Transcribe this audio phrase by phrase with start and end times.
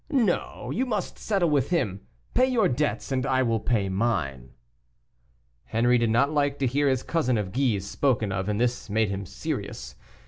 [0.09, 2.01] No, you must settle with him;
[2.33, 4.53] pay your debts, and I will pay mine."
[5.65, 9.09] Henri did not like to hear his cousin of Guise spoken of, and this made
[9.09, 9.93] him serious.